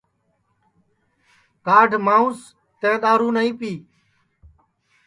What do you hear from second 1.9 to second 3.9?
مانٚوس تیں دؔارو نائی پی